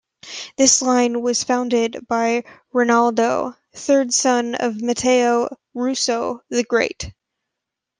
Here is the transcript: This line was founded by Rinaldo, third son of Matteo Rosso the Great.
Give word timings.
This 0.57 0.81
line 0.81 1.21
was 1.21 1.43
founded 1.43 2.07
by 2.07 2.43
Rinaldo, 2.73 3.55
third 3.75 4.13
son 4.15 4.55
of 4.55 4.81
Matteo 4.81 5.55
Rosso 5.75 6.41
the 6.49 6.63
Great. 6.63 7.13